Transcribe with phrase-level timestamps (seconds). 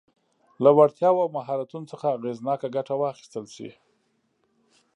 [0.63, 3.69] له وړتیاوو او مهارتونو څخه اغېزناکه ګټه واخیستل شي.